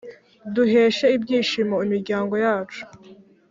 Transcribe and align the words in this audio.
Duheshe 0.53 1.05
ibyishimo 1.17 1.75
imiryango 1.85 2.33
yacu 2.45 2.81